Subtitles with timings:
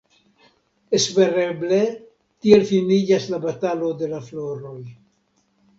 [0.99, 1.79] Espereble
[2.47, 4.79] tiel finiĝas la batalo de la floroj.